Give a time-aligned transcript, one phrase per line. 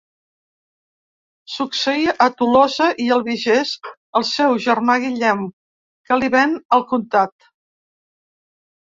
[1.55, 3.73] Succeí a Tolosa i Albigès
[4.19, 5.43] el seu germà Guillem,
[6.09, 7.35] que li ven el comtat.